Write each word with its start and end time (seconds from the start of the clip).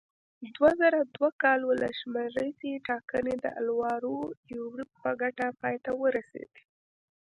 دوه 0.55 0.69
زره 0.81 0.99
دوه 1.15 1.29
کال 1.41 1.59
ولسمشریزې 1.65 2.73
ټاکنې 2.87 3.35
د 3.43 3.45
الوارو 3.59 4.15
یوریب 4.55 4.89
په 5.01 5.09
ګټه 5.21 5.47
پای 5.61 5.75
ته 5.85 5.91
ورسېدې. 6.01 6.63